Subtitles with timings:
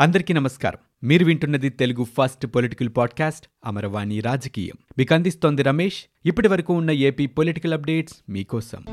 [0.00, 1.08] అందరికీ నమస్కారం.
[1.08, 4.74] మీరు వింటున్నది Telugu first political podcast Amaravani రాజకీయం.
[4.98, 6.04] మీకు అందిస్తోంది రమేష్.
[6.26, 8.84] ఇప్పటి వరకు ఉన్న ఏపీ పొలిటికల్ అప్డేట్స్ మీకోసం.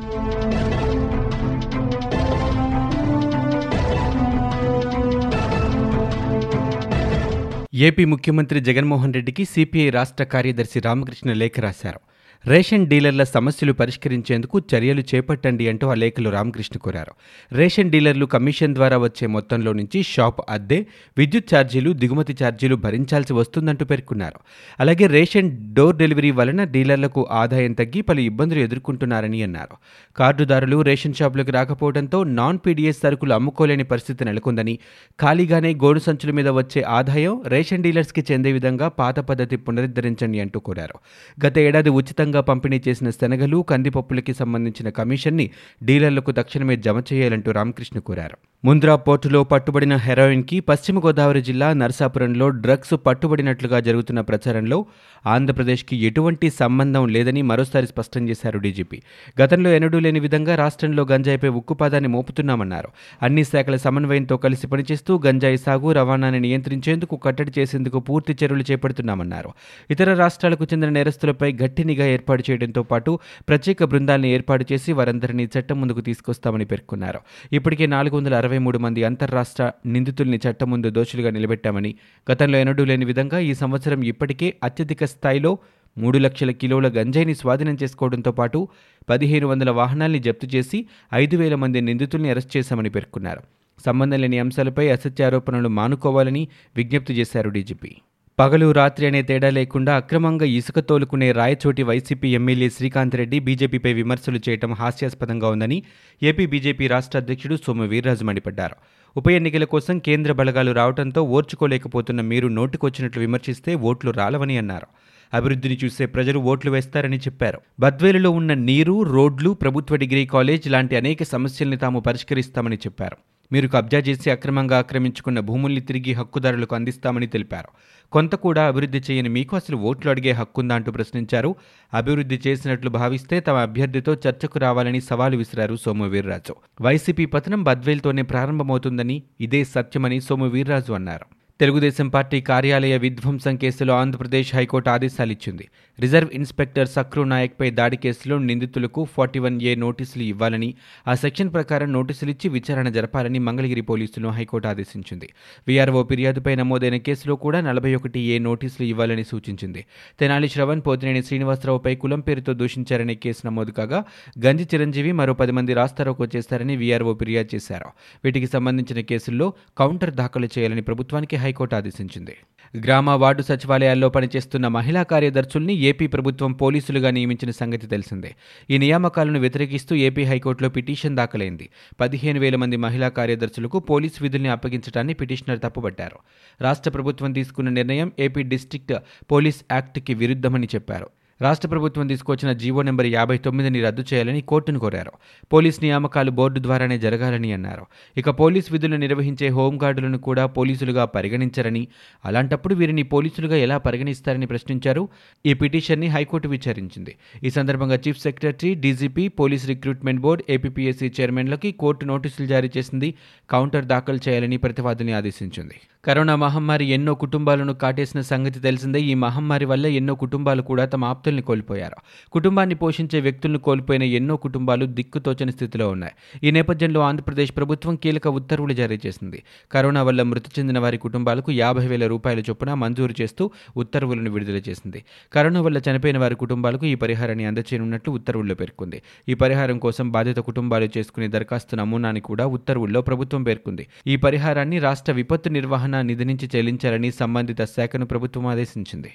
[7.73, 12.06] ఏపీ ముఖ్యమంత్రి జగన్మోహన్ రెడ్డికి సిపిఐ రాష్ట్ర కార్యదర్శి రామకృష్ణ లేఖ రాశారు.
[12.45, 17.11] రేషన్ డీలర్ల సమస్యలు పరిష్కరించేందుకు చర్యలు చేపట్టండి అంటూ ఆ లేఖలో రామకృష్ణ కోరారు.
[17.51, 20.85] రేషన్ డీలర్లు కమిషన్ ద్వారా వచ్చే మొత్తంలో నుంచి షాప్ అద్దె
[21.17, 24.39] విద్యుత్ ఛార్జీలు దిగుమతి ఛార్జీలు భరించాల్సి వస్తుందంటూ పేర్కొన్నారు.
[24.79, 29.75] అలాగే రేషన్ డోర్ డెలివరీ వలన డీలర్లకు ఆదాయం తగ్గి పలు ఇబ్బందులు ఎదుర్కొంటున్నారని అన్నారు.
[30.17, 34.79] కార్డుదారులు రేషన్ షాపులకు రాకపోవడంతో నాన్ పీడీఎస్ సరుకులు అమ్ముకోలేని పరిస్థితి నెలకొందని
[35.21, 40.97] ఖాళీగానే గోడు సంచుల మీద వచ్చే ఆదాయం రేషన్ డీలర్స్కి చెందే విధంగా పాత పద్ధతి పునరుద్ధరించండి అంటూ కోరారు.
[41.45, 45.51] గత ఏడాది ఉచితంగా పంపిణీ చేసిన శనగలు కందిపప్పులకి సంబంధించిన కమిషన్ని
[45.83, 48.37] డీలర్లకు తక్షణమే జమ చేయాలంటూ రామకృష్ణ కోరారు.
[48.65, 54.85] ముంద్రా పోర్టులో పట్టుబడిన హెరాయిన్కి పశ్చిమ గోదావరి జిల్లా నరసాపురంలో డ్రగ్స్ పట్టుబడినట్లుగా జరుగుతున్న ప్రచారంలో
[55.27, 59.01] ఆంధ్రప్రదేశ్కి ఎటువంటి సంబంధం లేదని మరోసారి స్పష్టం చేశారు డీజీపీ.
[59.41, 62.87] గతంలో ఎన్నడూ లేని విధంగా రాష్ట్రంలో గంజాయిపై ఉక్కుపాదాన్ని మోపుతున్నామన్నారు.
[63.21, 69.49] అన్ని శాఖల సమన్వయంతో కలిసి పనిచేస్తూ గంజాయి సాగు రవాణాని నియంత్రించేందుకు కట్టడి చేసేందుకు పూర్తి చర్యలు చేపడుతున్నామన్నారు.
[69.91, 75.81] ఇతర రాష్ట్రాలకు చెందిన నేరస్తులపై గట్టి నిఘా ఏర్పాటు చేయడంతో పాటు ప్రత్యేక బృందాలను ఏర్పాటు చేసి వారందరినీ చట్టం
[75.81, 77.19] ముందుకు తీసుకొస్తామని పేర్కొన్నారు.
[77.51, 81.95] ఇప్పటికే నాలుగు వందల అరవై మూడు మంది అంతర్రాష్ట్ర నిందితుల్ని చట్టం ముందు దోషులుగా నిలబెట్టామని
[82.31, 85.51] గతంలో ఎన్నడూ లేని విధంగా ఈ సంవత్సరం ఇప్పటికే అత్యధిక స్థాయిలో
[85.97, 88.67] మూడు లక్షల కిలోల గంజాయిని స్వాధీనం చేసుకోవడంతో పాటు
[89.09, 90.79] పదిహేను వందల వాహనాల్ని జప్తు చేసి
[91.13, 93.41] ఐదు వేల మంది నిందితుల్ని అరెస్ట్ చేశామని పేర్కొన్నారు.
[93.85, 97.91] సంబంధం లేని అంశాలపై అసత్యారోపణలు మానుకోవాలని విజ్ఞప్తి చేశారు డీజీపీ.
[98.39, 104.39] పగలు రాత్రి అనే తేడా లేకుండా అక్రమంగా ఇసుక తోలుకునే రాయచోటి వైసీపీ ఎమ్మెల్యే శ్రీకాంత్ రెడ్డి బీజేపీపై విమర్శలు
[104.47, 105.77] చేయడం హాస్యాస్పదంగా ఉందని
[106.21, 108.75] ఏపీ బీజేపీ రాష్ట్ర అధ్యక్షుడు సోము వీర్రాజు మండిపడ్డారు.
[109.15, 114.87] ఉప ఎన్నికల కోసం కేంద్ర బలగాలు రావడంతో ఓర్చుకోలేకపోతున్న మీరు నోటుకొచ్చినట్లు విమర్శిస్తే ఓట్లు రాలవని అన్నారు.
[115.33, 117.61] అభివృద్ధిని చూసే ప్రజలు ఓట్లు వేస్తారని చెప్పారు.
[117.79, 123.17] బద్వేలులో ఉన్న నీరు రోడ్లు ప్రభుత్వ డిగ్రీ కాలేజ్ లాంటి అనేక సమస్యల్ని తాము పరిష్కరిస్తామని చెప్పారు.
[123.51, 127.67] మీరు కబ్జా చేసి అక్రమంగా ఆక్రమించుకున్న భూముల్ని తిరిగి హక్కుదారులకు అందిస్తామని తెలిపారు.
[128.11, 131.55] కొంత కూడా అభివృద్ధి చేయని మీకు అసలు ఓట్లు అడిగే హక్కుందా అంటూ ప్రశ్నించారు.
[131.93, 136.55] అభివృద్ధి చేసినట్లు భావిస్తే తమ అభ్యర్థితో చర్చకు రావాలని సవాలు విసిరారు సోము వీర్రాజు.
[136.81, 141.36] వైసీపీ పతనం బద్వేల్తోనే ప్రారంభమవుతుందని ఇదే సత్యమని సోము వీర్రాజు అన్నారు.
[141.59, 145.65] తెలుగుదేశం పార్టీ కార్యాలయ విధ్వంసం కేసులో ఆంధ్రప్రదేశ్ హైకోర్టు ఆదేశాలిచ్చింది
[145.99, 150.69] రిజర్వ్ ఇన్స్పెక్టర్ సక్రు నాయక్పై దాడి కేసులో నిందితులకు ఫార్టీ వన్ ఏ నోటీసులు ఇవ్వాలని
[151.07, 155.29] ఆ సెక్షన్ ప్రకారం నోటీసులు ఇచ్చి విచారణ జరపాలని మంగళగిరి పోలీసులను హైకోర్టు ఆదేశించింది.
[155.67, 159.83] వీఆర్ఓ ఫిర్యాదుపై నమోదైన కేసులో కూడా నలభై ఒకటి ఏ నోటీసులు ఇవ్వాలని సూచించింది.
[160.19, 164.01] తెనాలి శ్రవణ్ పోతినేని శ్రీనివాసరావుపై కులం పేరుతో దూషించారనే కేసు నమోదు కాగా
[164.45, 167.89] గంజి చిరంజీవి మరో పది మంది రాస్తారోకో చేశారని వీఆర్ఓ ఫిర్యాదు చేశారు.
[168.23, 169.49] వీటికి సంబంధించిన కేసుల్లో
[169.81, 172.35] కౌంటర్ దాఖలు చేయాలని ప్రభుత్వానికి హైకోర్టు ఆదేశించింది.
[172.77, 178.31] గ్రామ వార్డు సచివాలయాల్లో పనిచేస్తున్న మహిళా కార్యదర్శుల్ని ఏపీ ప్రభుత్వం పోలీసులుగా నియమించిన సంగతి తెలిసిందే.
[178.69, 181.69] ఈ నియామకాలను వ్యతిరేకిస్తూ ఏపీ హైకోర్టులో పిటిషన్ దాఖలైంది.
[181.99, 186.19] పదిహేను వేల మంది మహిళా కార్యదర్శులకు పోలీసు విధుల్ని అప్పగించడాన్ని పిటిషనర్ తప్పుపట్టారు.
[186.61, 188.93] రాష్ట్ర ప్రభుత్వం తీసుకున్న నిర్ణయం ఏపీ డిస్ట్రిక్ట్
[189.31, 191.07] పోలీస్ యాక్ట్కి విరుద్ధమని చెప్పారు.
[191.41, 195.11] రాష్ట్ర ప్రభుత్వం తీసుకొచ్చిన జీవో నెంబర్ యాభై తొమ్మిదిని రద్దు చేయాలని కోర్టును కోరారు.
[195.53, 197.85] పోలీస్ నియామకాలు బోర్డు ద్వారానే జరగాలని అన్నారు.
[198.17, 201.87] ఇక పోలీస్ విధులు నిర్వహించే హోంగార్డులను కూడా పోలీసులుగా పరిగణించరని
[202.25, 205.09] అలాంటప్పుడు వీరిని పోలీసులుగా ఎలా పరిగణిస్తారని ప్రశ్నించారు.
[205.45, 207.15] ఈ పిటిషన్ని హైకోర్టు విచారించింది.
[207.43, 213.13] ఈ సందర్భంగా chief secretary DGP police recruitment board APPSC చైర్మన్లకి court నోటీసులు జారీ చేసింది.
[213.49, 215.75] కౌంటర్ దాఖలు చేయాలని ప్రతివాదిని ఆదేశించింది.
[216.07, 219.01] కరోనా మహమ్మారి ఎన్నో కుటుంబాలను కాటేసిన సంగతి తెలిసిందే.
[219.01, 221.95] ఈ మహమ్మారి వల్ల ఎన్నో కుటుంబాలు కూడా తమ ఆప్తుల్ని కోల్పోయారు.
[222.31, 226.13] కుటుంబాన్ని పోషించే వ్యక్తులను కోల్పోయిన ఎన్నో కుటుంబాలు దిక్కుతోచని స్థితిలో ఉన్నాయి.
[226.43, 229.43] ఈ నేపథ్యంలో ఆంధ్రప్రదేశ్ ప్రభుత్వం కీలక ఉత్తర్వులు జారీ చేసింది.
[229.71, 235.03] కరోనా వల్ల మృతి చెందిన వారి కుటుంబాలకు యాభై వేల రూపాయల చొప్పున మంజూరు చేస్తూ ఉత్తర్వులను విడుదల చేసింది.
[235.33, 239.01] కరోనా వల్ల చనిపోయిన వారి కుటుంబాలకు ఈ పరిహారాన్ని అందచేయనున్నట్లు ఉత్తర్వుల్లో పేర్కొంది.
[239.29, 243.87] ఈ పరిహారం కోసం బాధిత కుటుంబాలు చేసుకునే దరఖాస్తు నమూనాని కూడా ఉత్తర్వుల్లో ప్రభుత్వం పేర్కొంది.
[244.07, 249.13] ఈ పరిహారాన్ని రాష్ట్ర విపత్తు నిర్వహణ నిధి నుంచి చెల్లించాలని సంబంధిత శాఖను ప్రభుత్వం ఆదేశించింది.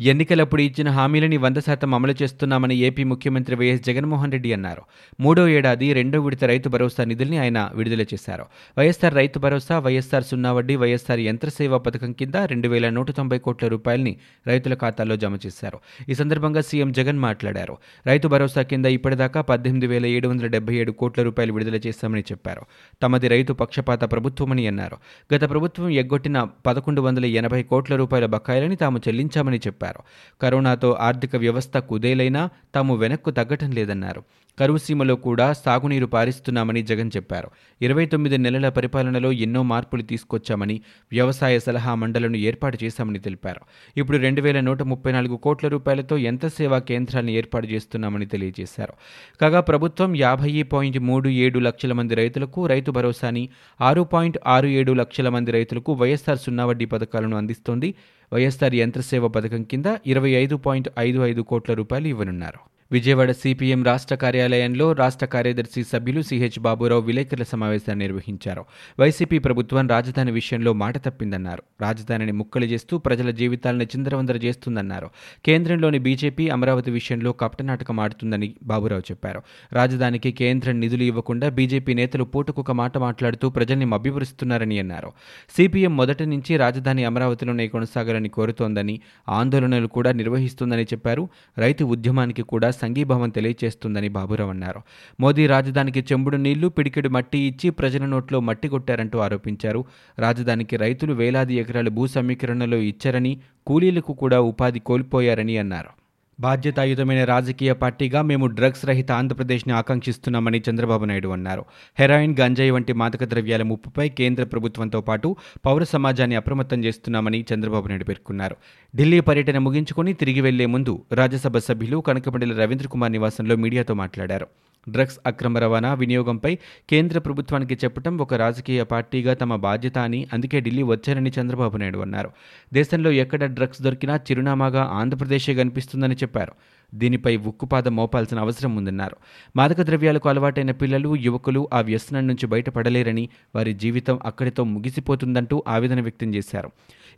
[0.00, 4.82] ఎన్నికలప్పుడు ఇచ్చిన హామీలని వంద శాతం అమలు చేస్తున్నామని ఏపీ ముఖ్యమంత్రి వైఎస్ జగన్మోహన్ రెడ్డి అన్నారు.
[5.20, 8.44] మూడో ఏడాది రెండో విడత రైతు భరోసా నిధుల్ని ఆయన విడుదల చేశారు.
[8.78, 13.68] వైఎస్ఆర్ రైతు భరోసా వైఎస్ఆర్ సున్నా వడ్డీ వైఎస్ఆర్ యంత్రసేవా పథకం కింద రెండు వేల నూట తొంభై కోట్ల
[13.68, 14.16] రూపాయలని
[14.46, 15.78] రైతుల ఖాతాల్లో జమ చేశారు.
[16.08, 17.76] ఈ సందర్భంగా సీఎం జగన్ మాట్లాడారు.
[18.06, 22.62] రైతు భరోసా కింద ఇప్పటిదాకా పద్దెనిమిది వేల ఏడు వందల డెబ్బై ఏడు కోట్ల రూపాయలు విడుదల చేశామని చెప్పారు.
[23.02, 24.96] తమది రైతు పక్షపాత ప్రభుత్వమని అన్నారు.
[25.34, 29.81] గత ప్రభుత్వం ఎగ్గొట్టిన పదకొండు వందల ఎనభై కోట్ల రూపాయల బకాయిలని తాము చెల్లించామని చెప్పారు.
[29.82, 30.02] చెప్పారు.
[30.42, 34.22] కరోనాతో ఆర్థిక వ్యవస్థ కుదేలైనా తాము వెనక్కు తగ్గటం లేదన్నారు.
[34.58, 37.50] కరువు సీమలో కూడా సాగునీరు పారిస్తున్నామని జగన్ చెప్పారు.
[37.82, 40.80] ఇరవై తొమ్మిది నెలల పరిపాలనలో ఎన్నో మార్పులు తీసుకొచ్చామని
[41.12, 43.60] వ్యవసాయ సలహా మండలను ఏర్పాటు చేశామని తెలిపారు.
[43.96, 48.92] ఇప్పుడు రెండు వేల నూట ముప్పై నాలుగు కోట్ల రూపాయలతో ఎంత సేవా కేంద్రాలను ఏర్పాటు చేస్తున్నామని తెలియజేశారు.
[49.40, 53.48] కాగా ప్రభుత్వం యాభై పాయింట్ మూడు ఏడు లక్షల మంది రైతులకు రైతు భరోసాని
[53.80, 57.94] ఆరు పాయింట్ ఆరు ఏడు లక్షల మంది రైతులకు వైఎస్ఆర్ సున్నా వడ్డీ పథకాలను అందిస్తోంది.
[58.32, 62.60] వైఎస్ఆర్ యంత్రసేవ పథకం కింద ఇరవై ఐదు పాయింట్ ఐదు ఐదు కోట్ల రూపాయలు ఇవ్వనున్నారు.
[62.92, 68.64] విజయవాడ సిపిఎం రాష్ట్ర కార్యాలయంలో రాష్ట్ర కార్యదర్శి సభ్యులు సిహెచ్ బాబురావు విలేకరుల సమావేశాన్ని నిర్వహించారు.
[69.00, 71.62] వైసీపీ ప్రభుత్వం రాజధాని విషయంలో మాట తప్పిందన్నారు.
[71.80, 75.10] రాజధానిని ముక్కలు చేస్తూ ప్రజల జీవితాలను చిందరవందర చేస్తుందన్నారు.
[75.44, 79.42] కేంద్రంలోని బీజేపీ అమరావతి విషయంలో కపటనాటకం ఆడుతుందని బాబురావు చెప్పారు.
[79.72, 85.12] రాజధానికి కేంద్రం నిధులు ఇవ్వకుండా బీజేపీ నేతలు పూటకొక మాట మాట్లాడుతూ ప్రజల్ని మభ్యపరుస్తున్నారని అన్నారు.
[85.56, 91.28] సిపిఎం మొదటి నుంచి రాజధాని అమరావతిలోనే కొనసాగాలని కోరుతోందని ఆందోళనలు కూడా నిర్వహిస్తుందని చెప్పారు.
[91.58, 94.82] రైతు ఉద్యమానికి కూడా సంఘీభావం తెలియజేస్తుందని బాబురావు అన్నారు.
[95.20, 99.84] మోదీ రాజధానికి చెంబుడు నీళ్ళు పిడికెడు మట్టి ఇచ్చి ప్రజల నోట్లో మట్టి కొట్టారంటూ ఆరోపించారు.
[100.18, 103.34] రాజధానికి రైతులు వేలాది ఎకరాలు భూ సమీకరణలో ఇచ్చారని
[103.66, 106.01] కూలీలకు కూడా ఉపాధి కోల్పోయారని అన్నారు.
[106.42, 111.64] బాధ్యతాయుతమైన రాజకీయ పార్టీగా మేము డ్రగ్స్ రహిత ఆంధ్రప్రదేశ్ని ఆకాంక్షిస్తున్నామని చంద్రబాబు నాయుడు అన్నారు.
[111.98, 115.28] హెరాయిన్ గంజాయి వంటి మాదక ద్రవ్యాల ముప్పుపై కేంద్ర ప్రభుత్వంతో పాటు
[115.66, 118.56] పౌర సమాజాన్ని అప్రమత్తం చేస్తున్నామని చంద్రబాబు నాయుడు పేర్కొన్నారు.
[118.96, 124.48] ఢిల్లీ పర్యటన ముగించుకుని తిరిగి వెళ్ళే ముందు రాజ్యసభ సభ్యులు కనకమండలి రవీంద్ర కుమార్ నివాసంలో మీడియాతో మాట్లాడారు.
[124.86, 126.52] డ్రగ్స్ అక్రమ రవాణా వినియోగంపై
[126.90, 132.30] కేంద్ర ప్రభుత్వానికి చెప్పడం ఒక రాజకీయ పార్టీగా తమ బాధ్యత అని అందుకే ఢిల్లీ వచ్చారని చంద్రబాబు నాయుడు అన్నారు.
[132.74, 136.56] దేశంలో ఎక్కడ డ్రగ్స్ దొరికినా చిరునామాగా ఆంధ్రప్రదేశే కనిపిస్తుందని చెప్పారు pero
[136.94, 139.16] దీనిపై ఉక్కుపాదం మోపాల్సిన అవసరం ఉందన్నారు.
[139.56, 146.34] మాదక ద్రవ్యాలకు అలవాటైన పిల్లలు యువకులు ఆ వ్యసనం నుంచి బయటపడలేరని వారి జీవితం అక్కడితో ముగిసిపోతుందంటూ ఆవేదన వ్యక్తం
[146.34, 146.70] చేశారు.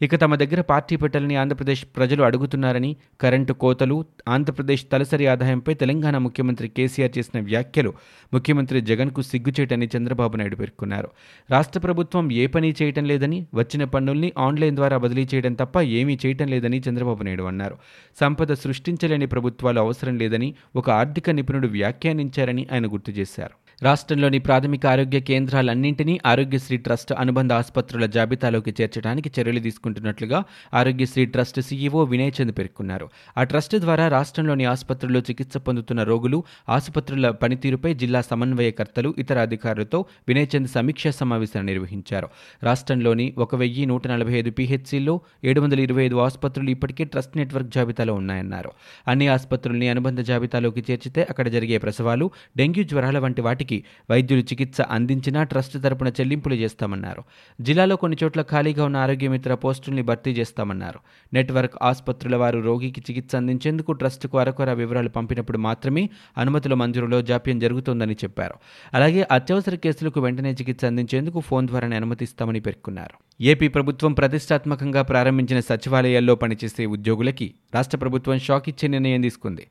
[0.02, 6.68] ఇక తమ దగ్గర పార్టీ పెట్టాలని ఆంధ్రప్రదేశ్ ప్రజలు అడుగుతున్నారని కరెంటు కోతలు ఆంధ్రప్రదేశ్ తలసరి ఆదాయంపై తెలంగాణ ముఖ్యమంత్రి
[6.68, 7.92] కేసీఆర్ చేసిన వ్యాఖ్యలు
[8.34, 11.08] ముఖ్యమంత్రి జగన్కు సిగ్గుచేటని చంద్రబాబు నాయుడు పేర్కొన్నారు.
[11.50, 16.48] రాష్ట్ర ప్రభుత్వం ఏ పని చేయటం లేదని వచ్చిన పన్నుల్ని ఆన్లైన్ ద్వారా బదిలీ చేయడం తప్ప ఏమీ చేయటం
[16.48, 17.76] లేదని చంద్రబాబు నాయుడు అన్నారు.
[18.20, 23.56] సంపద సృష్టించలేని ప్రభుత్వం ప్రభుత్వాలు అవసరం లేదని ఒక ఆర్థిక నిపుణుడు వ్యాఖ్యానించారని ఆయన గుర్తు చేశారు.
[23.82, 30.44] రాష్ట్రంలోని ప్రాథమిక ఆరోగ్య కేంద్రాలన్నింటినీ ఆరోగ్యశ్రీ ట్రస్ట్ అనుబంధ ఆసుపత్రుల జాబితాలోకి చేర్చడానికి చర్యలు తీసుకుంటున్నట్లుగా
[30.74, 33.08] ఆరోగ్యశ్రీ ట్రస్ట్ సీఈఓ వినయ్ చంద్ పేర్కొన్నారు.
[33.38, 40.46] ఆ ట్రస్ట్ ద్వారా రాష్ట్రంలోని ఆసుపత్రుల్లో చికిత్స పొందుతున్న రోగులు ఆసుపత్రుల పనితీరుపై జిల్లా సమన్వయకర్తలు ఇతర అధికారులతో వినయ్
[40.56, 42.28] చంద్ సమీక్షా సమావేశాన్ని నిర్వహించారు.
[42.62, 47.68] రాష్ట్రంలోని ఒక వెయ్యి నూట నలభై ఐదు పీహెచ్సీల్లో ఏడు వందల ఇరవై ఐదు ఆసుపత్రులు ఇప్పటికే ట్రస్ట్ నెట్వర్క్
[47.68, 48.70] జాబితాలో ఉన్నాయన్నారు.
[49.08, 54.80] అన్ని ఆసుపత్రుల్ని అనుబంధ జాబితాలోకి చేర్చితే అక్కడ జరిగే ప్రసవాలు డెంగ్యూ జ్వరాల వంటి వాటి నాటికి వైద్యులు చికిత్స
[54.80, 57.22] అందించినా ట్రస్ట్ తరపున చెల్లింపులు చేస్తామన్నారు.
[57.60, 60.98] జిల్లాలో కొన్ని చోట్ల ఖాళీగా ఉన్న ఆరోగ్యమిత్ర పోస్టుల్ని భర్తీ చేస్తామన్నారు.
[61.32, 68.14] నెట్వర్క్ ఆసుపత్రుల వారు రోగికి చికిత్స అందించేందుకు ట్రస్టుకు అరకొర వివరాలు పంపినప్పుడు మాత్రమే అనుమతుల మంజూరులో జాప్యం జరుగుతోందని
[68.14, 68.54] చెప్పారు.
[68.94, 73.16] అలాగే అత్యవసర కేసులకు వెంటనే చికిత్స అందించేందుకు ఫోన్ ద్వారానే అనుమతిస్తామని పేర్కొన్నారు.
[73.40, 79.66] ఏపీ ప్రభుత్వం ప్రతిష్టాత్మకంగా ప్రారంభించిన సచివాలయాల్లో పనిచేసే ఉద్యోగులకి రాష్ట్ర ప్రభుత్వం షాక్ ఇచ్చే నిర్ణయం తీసుకుంది.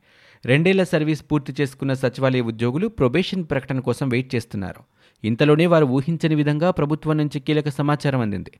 [0.46, 4.82] రెండేళ్ళ సర్వీస్ పూర్తి చేసుకున్న సచివాలయ ఉద్యోగులు ప్రొబేషన్ ప్రకటన కోసం వెయిట్ చేస్తున్నారు.
[5.24, 8.52] ఇంతలోనే వారు ఊహించని విధంగా ప్రభుత్వం నుంచి కీలక సమాచారం అందింది.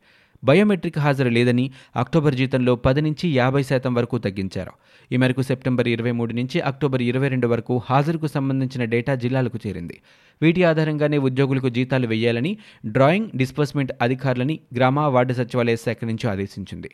[0.44, 4.73] బయోమెట్రిక్ హాజరు లేదని అక్టోబర్ జీతంలో పది నుంచి యాభై శాతం వరకు తగ్గించారు.
[5.12, 9.99] ఈ మేరకు సెప్టెంబర్ ఇరవై మూడు నుంచి అక్టోబర్ ఇరవై రెండు వరకు హాజరుకు సంబంధించిన డేటా జిల్లాలకు చేరింది.
[10.43, 12.55] వీటి ఆధారంగానే ఉద్యోగులకు జీతాలు వేయాలని
[12.87, 16.91] డ్రాయింగ్ డిస్బర్స్మెంట్ అధికారులని గ్రామ వార్డు సచివాలయ శాఖ నుంచి ఆదేశించింది.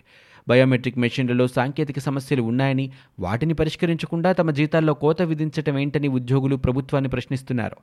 [0.49, 2.85] బయోమెట్రిక్ మెషిన్లలో సాంకేతిక సమస్యలు ఉన్నాయని
[3.21, 7.77] వాటిని పరిష్కరించకుండా తమ జీతాల్లో కోత విధించటం ఏంటని ఉద్యోగులు ప్రభుత్వాన్ని ప్రశ్నిస్తున్నారు.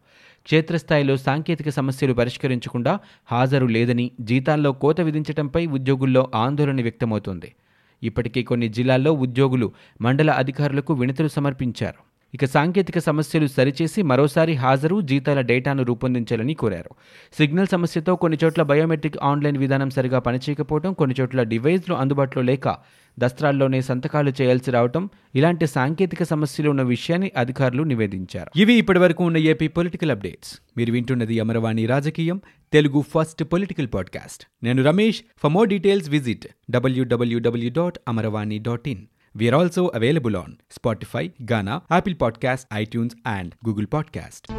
[0.46, 2.94] క్షేత్రస్థాయిలో సాంకేతిక సమస్యలు పరిష్కరించకుండా
[3.26, 7.56] హాజరు లేదని జీతాల్లో కోత విధించటంపై ఉద్యోగుల్లో ఆందోళన వ్యక్తమవుతోంది.
[8.04, 9.72] ఇప్పటికే కొన్ని జిల్లాల్లో ఉద్యోగులు
[10.02, 12.08] మండల అధికారులకు వినతులు సమర్పించారు.
[12.34, 16.90] ఇక సాంకేతిక సమస్యలు సరిచేసి మరోసారి హాజరు జీతాల డేటాను రూపొందించాలని కోరారు.
[17.38, 22.78] సిగ్నల్ సమస్యతో కొన్ని చోట్ల బయోమెట్రిక్ ఆన్లైన్ విధానం సరిగా పనిచేయకపోవడం కొన్ని చోట్ల డివైజ్లు అందుబాటులో లేక
[23.20, 28.60] దస్త్రాల్లోనే సంతకాలు చేయాల్సి రావటం ఇలాంటి సాంకేతిక సమస్యలు ఉన్న విషయాన్ని అధికారులు నివేదించారు.
[28.60, 30.60] ఇవి ఇప్పటివరకు ఉన్న ఏపీ పొలిటికల్ అప్డేట్స్.
[30.78, 32.42] మీరు వింటున్నది అమరవాణి రాజకీయం
[32.74, 34.44] తెలుగు ఫస్ట్ పొలిటికల్ పాడ్కాస్ట్.
[34.64, 35.22] నేను Ramesh.
[35.38, 39.06] For more details visit W W W dot Amaravani dot in
[39.38, 44.52] We also available on Spotify Gaana Apple podcast iTunes and Google podcast